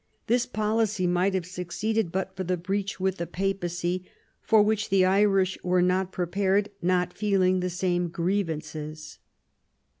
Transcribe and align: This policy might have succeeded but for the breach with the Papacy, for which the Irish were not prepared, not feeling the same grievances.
This 0.25 0.47
policy 0.47 1.05
might 1.05 1.35
have 1.35 1.45
succeeded 1.45 2.11
but 2.11 2.35
for 2.35 2.43
the 2.43 2.57
breach 2.57 2.99
with 2.99 3.17
the 3.17 3.27
Papacy, 3.27 4.09
for 4.41 4.63
which 4.63 4.89
the 4.89 5.05
Irish 5.05 5.59
were 5.63 5.83
not 5.83 6.11
prepared, 6.11 6.69
not 6.81 7.13
feeling 7.13 7.59
the 7.59 7.69
same 7.69 8.07
grievances. 8.07 9.19